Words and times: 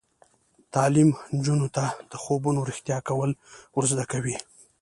تعلیم 0.73 1.09
نجونو 1.37 1.67
ته 1.75 1.83
د 2.11 2.13
خوبونو 2.23 2.59
رښتیا 2.69 2.97
کول 3.07 3.31
ور 3.75 3.85
زده 3.91 4.05
کوي. 4.11 4.35